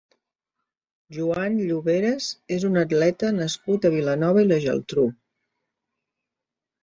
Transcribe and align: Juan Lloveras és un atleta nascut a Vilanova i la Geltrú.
Juan 1.17 1.57
Lloveras 1.65 2.29
és 2.55 2.65
un 2.69 2.81
atleta 2.83 3.29
nascut 3.41 3.85
a 3.89 3.93
Vilanova 3.97 4.45
i 4.45 4.49
la 4.53 4.59
Geltrú. 4.63 5.03